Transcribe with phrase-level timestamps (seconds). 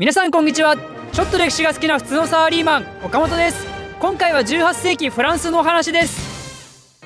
[0.00, 0.78] 皆さんこんにちは。
[1.12, 3.66] ちょっと歴史が好きな普通のサラリーマン岡本です。
[4.00, 6.98] 今回は18世紀フランスのお話です。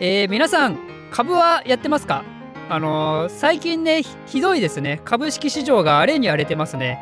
[0.00, 0.76] えー、皆さん
[1.12, 2.24] 株はやってますか？
[2.68, 5.00] あのー、最近ねひどいですね。
[5.04, 6.98] 株式市場が荒れに荒れてますね。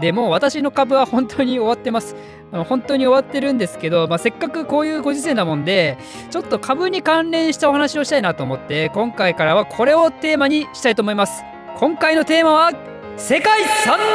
[0.00, 2.14] でもう私の株は本当に終わってます。
[2.52, 5.98] 本当に終わってるんですけど、まあ、せっかくこういうご時世なもんで
[6.30, 11.42] ちょっと株に関連したお話をしたいなと思って今回からはこれをテーマにしたいと思います。
[11.80, 12.70] 今回のテーマは
[13.16, 14.08] 世界三大バブ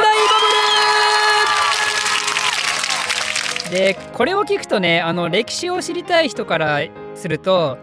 [0.72, 0.77] ル！
[3.72, 6.80] でこれを聞くとねあの歴史を知りたい人から
[7.16, 7.78] すると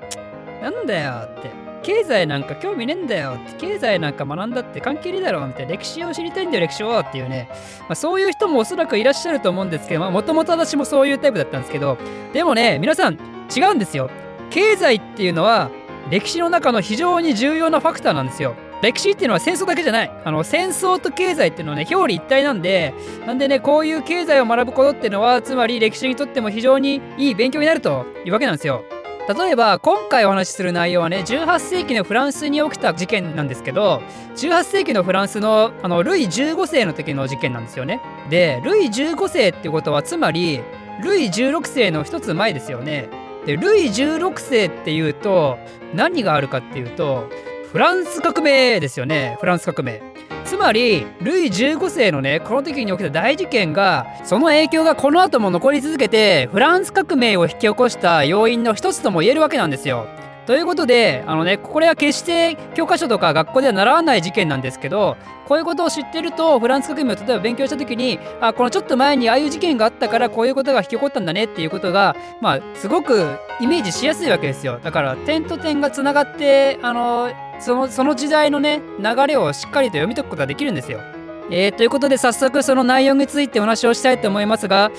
[0.62, 7.48] なんだよって経済なんか興味ねえんだよって経済なんか学んだって関係ねえだろみたいな歴史を知りたいんだよ歴史をっていうね、
[7.80, 11.98] まあ、そういう人もおそらくいらっしゃると思うんですけどもともと私もそういうタイプだったんですけど
[12.32, 13.18] でもね皆さん
[13.54, 14.10] 違うんですよ。
[14.50, 15.70] 経済っていうのは
[16.10, 18.56] 歴史の中の非常に重要なファクターなんですよ。
[18.82, 20.10] 歴史っていうのは戦争だけじゃない。
[20.24, 22.92] あの戦争と経済っていうのはね表裏一体なんで
[23.26, 28.84] なんでねこういう経済を学ぶことっていうのはつまり歴史にとっても非常にいい勉強になるというわけなんですよ。
[29.26, 34.02] 例えば今回お話しする内容はね18世紀のフランスに起きた事件なんですけど
[34.36, 38.00] 18世紀のフランスのあのルイ15世の時の事件なんですよね。
[38.28, 40.60] でルイ15世ってことはつまり
[41.02, 43.08] ルイ16世の一つ前ですよね。
[43.46, 45.58] でルイ16世っていうと
[45.94, 47.28] 何があるかっていうと
[47.74, 50.00] フランス革命ですよねフランス革命
[50.44, 60.06] つまりルイ15世のねこの時に起きた大事件がその影響がこの後も残り続けてフランス革命を引き起こした要因の一つとも言えるわけなんですよ。
[60.46, 77.30] ということであのねこれは決して教科書とか学校では習わない事件なんですけどこういうことを知ってるとフランス革命を例えば勉強した時にあこのちょっと前にああいう事件があったからこういうことが引き起こったんだねっていうことがまあすごくイメージしやすいわけですよだから点と点がつながってあの
[77.60, 81.00] そのその時代のね流れをしっかりと読み解くことができるんですよ。
[81.50, 84.90] えー、ということで早速その内容についてお話をしたいと思いますが、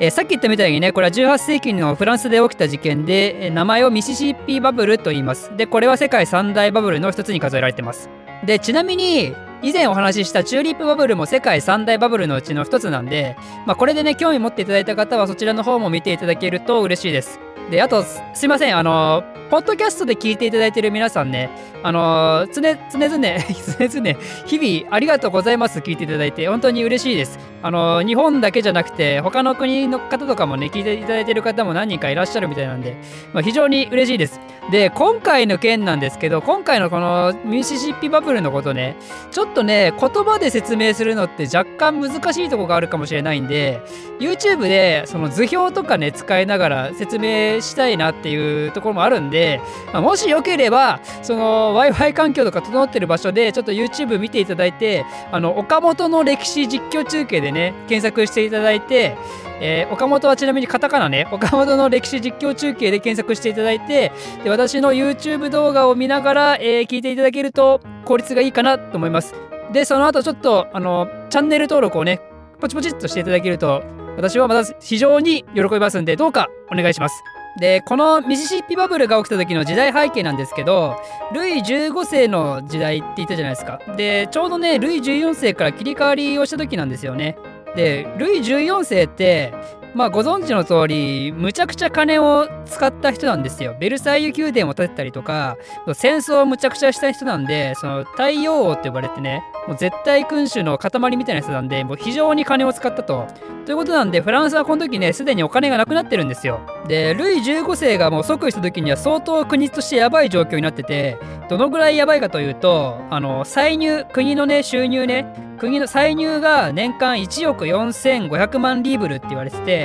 [0.00, 5.56] えー、さっき言ったみたいにねこれは18世紀のフランスで起きた事件で、名前をミシシッピバブルと言います。
[5.56, 8.10] でこれは世界三大バブルの一つに数えられてます。
[8.44, 17.38] でちなみに以前お話ししたチューリップバブルも世界三大バブルのうちの一つなんで、まあ、これでね興味持っていただいた方はそちらの方も見ていただけると嬉しいです。
[17.70, 21.50] であとすいませんあのポッドキャストで聞いていただいている皆さんね、
[21.82, 27.38] あの、常々、 常々、日々ありがとうございます聞いていただいて、本当に嬉しいです。
[27.62, 32.96] あの、日本だけじゃなくて、他の国の方とかもね、聞いていただいている方も何人かいらっしゃるみたいなんで、
[33.34, 34.40] まあ、非常に嬉しいです。
[34.70, 38.96] で、今回の件なんですけど、今回のこのミシシッピバブルのことね、
[39.30, 43.82] ちょっとね、言葉で説明するのって若干難しいとこがあるかもしれないんで、
[44.18, 47.28] YouTube でその図表とかね、使いながら説明
[47.60, 49.60] したいなっていうところもあるんで、
[49.92, 59.16] まあ、もしよければその w i f i 環境とか整ってる場所でちょっと YouTube 見ていただいてあの岡本の歴史実況中継でね検索していただいて
[59.64, 64.10] えー、岡本はちなみにカタカナね、岡本の歴史実況中継で検索していただいて、
[64.42, 69.36] で私の YouTube 動画を見ながら、えー、聞いていただけると効率がいいかなと思います。
[69.72, 72.20] で、その後ちょっと、あの、チャンネル登録をね、
[72.60, 73.82] ポチポチっとしていただけると、
[74.16, 77.22] 私はまた非常に喜びますんで、どうかお願いします。
[77.58, 80.96] でこのミシシッピバブルが起きた時の時代背景なんですけど
[81.34, 83.78] ルイ15世の時代って言ったじゃないですか。
[83.96, 87.36] でちょうどねルイ14世から切り替わりをした時なんですよね。
[87.76, 89.52] でルイ14世って
[89.94, 93.76] まあご存知の通りむちゃくちゃ金を使った人なんですよ。
[93.78, 95.56] ベルサイユ宮殿を建てたりとか
[95.94, 103.26] 戦争をむちゃくちゃした人なんでその太陽王って呼ばれてねもう絶対君主の塊みたいな人なんでもう非常に金を使ったと。
[103.64, 106.60] ということなんでフランスはこの時ねすでにお金がなくなってるんですよ。
[106.88, 111.16] でルイ15世がもう即位した時には相当国としてやばい状況になってて
[111.48, 119.81] どのぐらいやばいかというとあの歳入国のね収入ね国の歳入が年間1億4500万リーブルって言われてて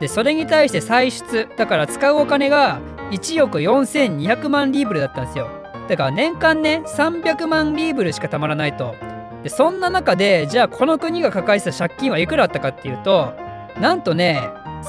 [0.00, 2.80] でそれに対して歳出だから使うお金が
[3.10, 5.48] 1億4200万リーブルだったんですよ。
[5.88, 8.94] だから年間ね300万リーブルしかたまらないと。
[9.42, 13.32] でそんな中でじゃあこの国が抱えてた借金はいくらあったかっていうと
[13.80, 14.40] なんとね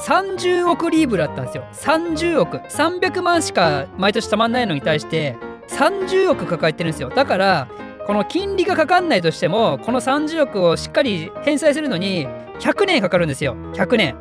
[0.06, 1.64] 30億リーブルあったんですよ。
[1.72, 2.56] 30億。
[2.58, 5.36] 300万しか毎年たまんないのに対して
[5.68, 7.10] 30億抱えてるんですよ。
[7.10, 7.68] だから
[8.06, 12.26] この金利がかかんないとしてもこの30億をしっかり返済するのに
[12.58, 13.54] 100年かかるんですよ。
[13.74, 14.16] 100年。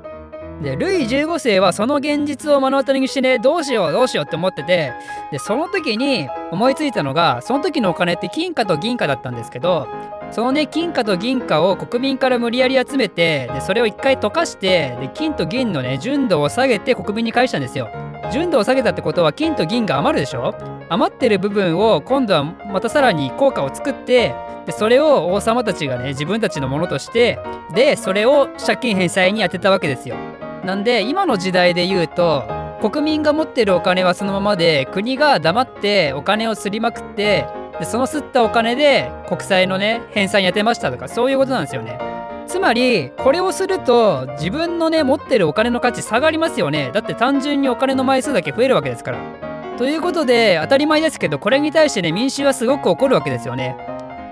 [0.62, 4.94] でルイ15世はその現実を目の当たりにしてねどうしようどうしようって思ってて
[5.32, 9.88] でその時に思いついたのがその時のお金って金貨と銀貨だったんですけど
[10.30, 17.90] そのね金貨と銀貨を国民から無理やり集めてでそれを一回溶かしてで金と銀のね純度を下げて国民に返したんですよ。
[18.32, 20.56] 純度を下げたってことは金と銀が余るでしょ？
[20.90, 24.36] 余ってる部分を今度はまたさらに効果を作って
[24.66, 27.40] でそれを王様たちがね自分たちのものとして
[27.74, 30.16] でそれを借金返済に充てたわけですよ。
[30.64, 32.44] なんで今の時代で言うと
[32.82, 37.48] 国民が持ってるお金はそのままで国が黙ってお金をすりまくって
[37.80, 42.00] でその吸ったお金で国債のね返済に充てましたとかそういうことなんですよね。
[42.48, 46.92] つまりこれをすると自分のね持ってるお金の価値下がりますよね。
[46.94, 49.20] だって単純にお金の枚数だけ増えるわけですから。
[49.78, 53.78] ということで当たり前ですけどこれに対してね民衆はすごく怒るわけですよね。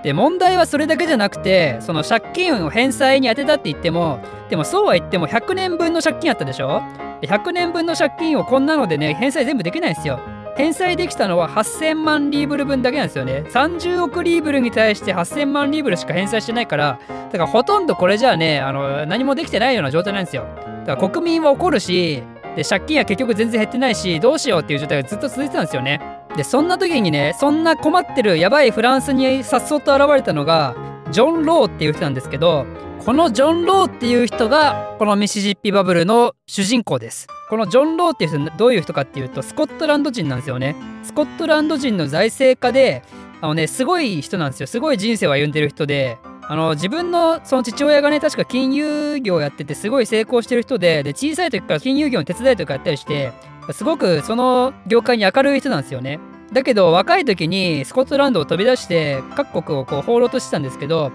[0.02, 6.82] で問題はそれだけじゃなくてその借金を返済に充てたって言ってもでもそうは言っても100年分の借金あったでしょ
[7.22, 10.18] ？100年分の借金をこんなのでね返済全部できないんですよ。
[10.56, 13.44] 返済できたのは8000万リーブル分だけなんですよね。
[13.48, 20.44] 30億リーブルに対して8000万リーブルしか返済してないからだからほとんどこれじゃあねあの何もできてないような状態なんですよ。
[20.84, 22.22] だから国民は怒るし
[22.56, 26.00] で借金は結局全然減ってないしどうしようっていう状態がずっと続いてたんですよね。
[26.36, 30.74] でそんな時にねそんな困ってるやばいフランスにさっそうと現れたのが
[31.10, 32.66] ジョン・ローっていう人なんですけど
[33.04, 37.26] このジョン・ローっていう人がこのミシシッピバブルの主人公です。
[37.48, 40.76] このジョン・ローっていう人どういう人かっていうとスコットランド人なんですよね。
[41.02, 43.02] スコットランド人の財政家で
[43.40, 44.66] あのねすごい人なんですよ。
[44.66, 53.32] すごい人生を歩んでる人であの自分のその父親がね確か金融業やっててすごい成功してる人でで小さい時から金融業の手伝いとかやったりして
[53.72, 56.20] すごくその業界に明るい人なんですよね。
[56.52, 61.12] だけど若い時にスコットランドを飛び出して各国をこう放浪としてたんですけど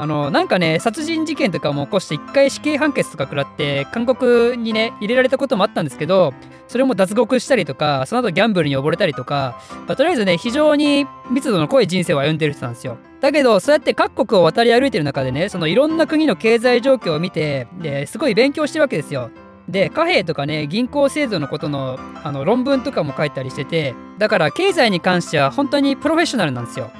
[0.00, 6.32] あのなんかね殺人事件とかも起こして一回死刑判決とか食らって韓国にね入れられたこともあったんですけど
[6.68, 12.96] それも脱獄したりとかその後ギャンブルに溺れたりとか、まあ、とりあえずね非常に密度の濃い人生を歩んでる人なんですよ。
[13.20, 19.30] だけどそうやって各国を渡り歩いてる中でねそのいろんな国の経済状況を見てですごい勉強してるわけですよ。
[19.68, 26.90] で貨幣とかね銀行制度のことのあの論文とかも書いたりしててだから経済に関しては本当にプロフェッショナルなんですよ。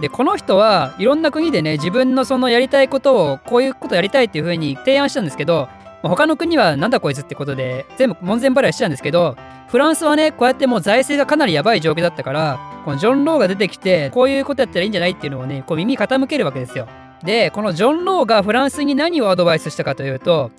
[0.00, 5.68] でこの人はいろんな国でね自分のそのやりたいことをこういうことやりたいっていう風に提案したんですけど
[6.02, 9.36] 他の国はなんだこいつってことで全部門前払いしてたんですけど
[9.66, 16.86] フランスはねこうやってもう財政がかなりやばい状況だったからこのジョン・ローが出てきてこういうことやったらいいんじゃないっていうのをねこう耳傾けるわけですよ。
[17.24, 20.52] でこのジョン・ローがフランスに何をアドバイスしたかというと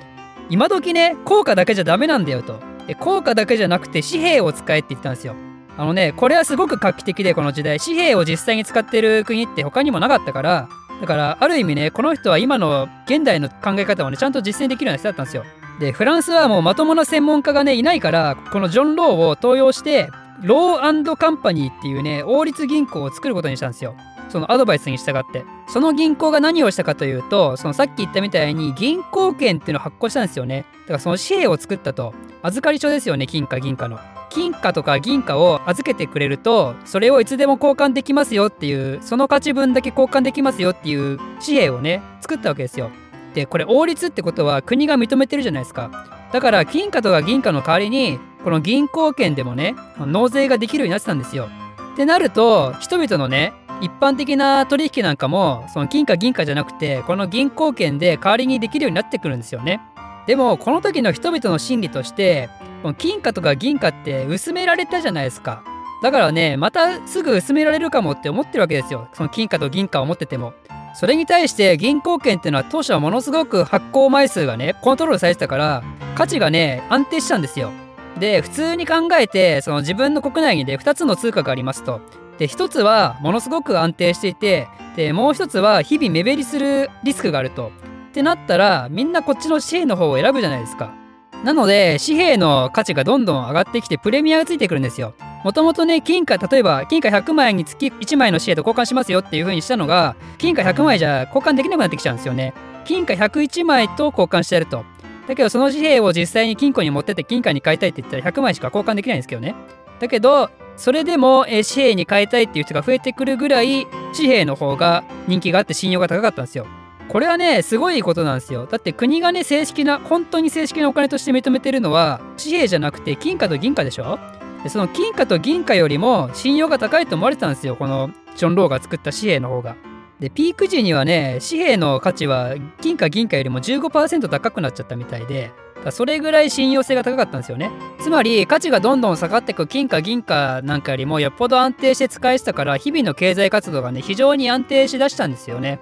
[0.49, 2.59] 今時ね効果だけじゃダメなんだよと。
[2.87, 5.35] で効果だけじゃなくて紙幣を使えって言ったんですよ。
[5.77, 7.79] あのねこれはすごく画期的でこの時代。
[7.79, 10.69] 紙幣を実際に使ってる国って他にもなかったから。
[10.99, 15.45] だからある意味ねこの人は今の現代の考え方をねちゃんと実践できるような人だったんですよ。
[15.79, 20.09] でフランスはもうまともな専門家がねいないからこのジョン・ローを登用して
[20.41, 23.95] ローカンパニーっていうね王立銀行を作ることにしたんですよ。
[24.29, 25.45] そのアドバイスに従って。
[25.67, 30.65] その銀行が何をしたかというとそのさっき言ったみたいに銀行券っていうのを発行したんですよね。
[30.81, 32.13] だからその紙幣を作ったと。
[32.41, 33.99] 預かり書ですよね金貨銀貨の。
[34.29, 42.91] 金貨とか銀貨を預けてくれるとそれをいつでも交換できますよっていうその価値分だけ交換できますよっていう紙幣をね作ったわけですよ。
[43.33, 46.05] でこれ王立ってことは国が認めてるじゃないですか。
[46.31, 51.49] だから金貨とか銀貨の代わりにこの銀行券でもね納税ができるようになってたんですよ。
[51.93, 59.81] ってなると人々のね一般的な取引なんかもその金貨銀貨じゃなくてこの銀行券で代わりにできるようになってくるんですよね。
[60.27, 62.49] でもこの時の人々の心理として
[62.97, 65.63] 金貨とか銀貨って薄められたじゃないですか。
[66.01, 70.53] だからねまたすぐ薄められるかもって思ってるわけですよその金貨と銀貨を持ってても。
[70.95, 75.83] それに対して銀行券っていうのは当初はものすごく発行枚数がねコントロールされてたから
[76.15, 77.71] 価値がね安定したんですよ。
[78.19, 82.01] で普通に考えてその自分の国内にで2つの通貨がありますと
[82.39, 87.71] で一つはものすごく安定していてでもう一つは日々目減りするリスクがあると。
[88.09, 90.95] ってなったらみんなこっちの紙幣の方を選ぶじゃないですか。
[91.43, 95.13] なので紙幣の価値がどんどん上がってきてプレミアがついてくるんですよ。
[95.43, 102.53] もともとね金貨例えば金貨100枚につき1枚の紙幣と交換しますよっていう風にしたのが金貨100枚じゃ交換できなくなってきちゃうんですよね。
[102.85, 104.83] 金貨101枚と交換してやると。
[105.27, 109.53] だけどその紙幣を実際に金庫に持ってって金貨に変えたいって言ったら100枚しか交換できないんですけどね。
[109.99, 116.65] だけどそれでも、え紙幣に変えたいっていう人が増えてくるぐらい紙幣の方が人気があって信用が高かったんですよ。
[117.09, 118.65] これはねすごいことなんですよ。
[118.65, 124.19] だって国がね正式な本当に正式なお金として認めてるのは紙幣じゃなくて金貨と銀貨でしょ？
[124.63, 129.75] でその金貨と銀貨よりも信用が高いと思われてたんですよこのジョン・ローが作った紙幣の方が。
[130.19, 135.51] でピーク時にはね紙幣の価値は金貨銀貨よりも15%高くなっちゃったみたいで
[135.91, 137.71] それぐらい信用性が高かったんですよね。
[138.01, 145.79] つまり価値がどんどん下がっていく金貨銀貨なんかよりもよっぽど安定して使えてたから日々の経済活動がね非常に安定しだしたんですよね。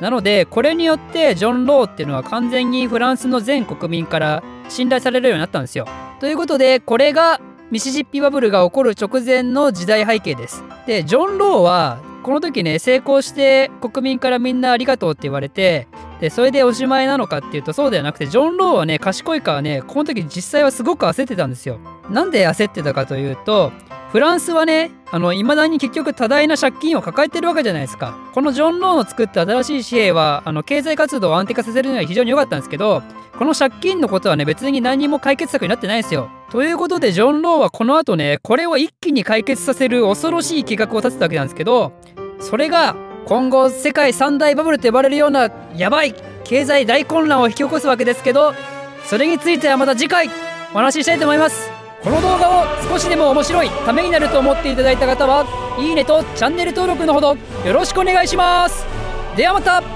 [0.00, 5.86] なのでこれによってジョン・ローっていうのは完全にフランスの全国民から信頼されるようになったんですよ。
[6.20, 7.40] ということでこれが
[7.70, 10.62] ミシシッピバブルが起こる直前の時代背景です。
[10.86, 15.86] でジョン・ローはこの時ね成功して国民からみんなありがとうって言われて
[16.20, 21.78] でそれでおしまいなのかっていうとそうではなくてジョン・ローはね賢いからねこの時実際はすごく焦ってたんですよ。
[22.10, 23.70] なんで焦ってたかというと
[24.10, 28.18] フランスはねあの未だに結局多大な借金を抱えてるわけじゃないですか。
[28.34, 33.04] このジョン・ローの作った新しい紙幣はあの経済活動を安定化させるには非常に良かったんですけど
[33.38, 36.28] この借金のことはね別に何も解決策になってないんですよ。
[36.50, 41.92] ということでジョン・ローはこの後ねこれを一気に解決させる恐ろしい計画を立てたわけなんですけど
[42.40, 46.14] それが今後世界三大バブルと呼ばれるようなやばい
[46.44, 48.54] 経済大混乱を引き起こすわけですけど
[49.04, 50.28] それについてはまた次回
[50.72, 51.70] お話ししたいと思います。
[52.02, 55.44] この動画を少しでも面白いためになると思っていただいた方は
[55.78, 58.86] いいねとチャンネル登録のほどよろしくお願いします。
[59.36, 59.95] ではまた。